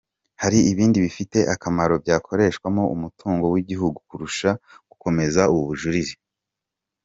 Hari 0.41 0.59
ibindi 0.71 0.97
bifite 1.05 1.37
akamaro 1.53 1.93
byakoreshwamo 2.03 2.83
umutungo 2.95 3.45
w’igihugu 3.53 3.97
kurusha 4.09 4.49
gukomeza 4.89 5.41
ubu 5.53 5.63
bujurire.” 5.69 6.13